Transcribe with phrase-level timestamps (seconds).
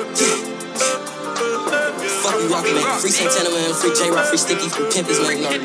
[0.00, 0.16] Fuck
[2.40, 3.00] you walking, man.
[3.00, 3.74] Free Santana, man.
[3.74, 5.42] Free J Rock, free Sticky, free Pimpies, man.
[5.42, 5.50] Know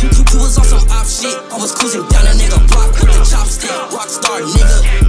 [0.00, 0.08] You,
[0.40, 1.36] was on some op shit.
[1.52, 3.68] I was cruising down a nigga block with the chopstick.
[3.90, 5.03] Rockstar nigga.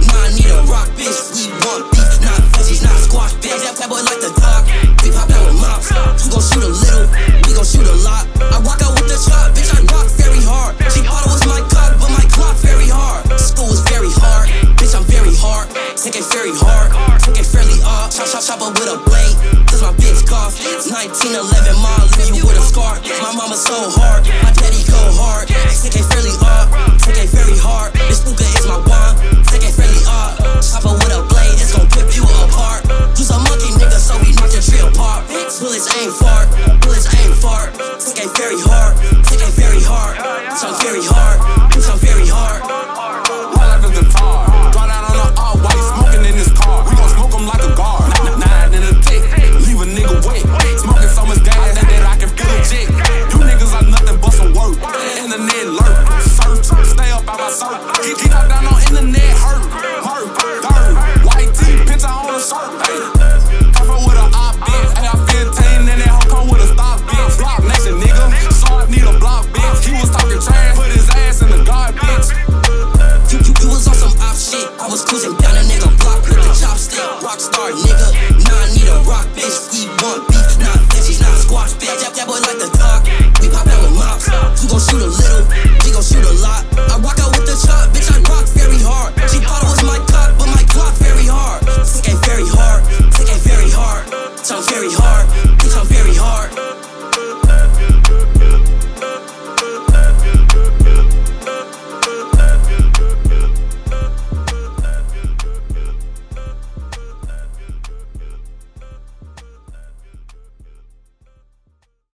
[17.22, 18.12] Take it fairly off.
[18.12, 19.36] Chop, chop, chop up with a blade.
[19.68, 20.56] Cause my bitch cough.
[20.86, 23.00] 1911, mom, leave you with a scar.
[23.22, 25.48] My mama so hard, my daddy go hard.
[25.48, 26.68] Take it fairly off,
[27.02, 27.96] take it very hard.
[28.06, 29.16] This Luca is my wine,
[29.48, 30.36] take it fairly off.
[30.76, 32.84] Up with a blade, it's gon' rip you apart.
[33.16, 35.24] You's a monkey nigga, so we knock your tree apart.
[35.58, 36.44] Bullets aim far,
[36.84, 37.72] bullets aim far.
[37.96, 40.20] Take it very hard, take it very hard.
[40.20, 41.15] Bitch, I'm very hard,
[81.86, 82.75] bitch, yeah, boy like the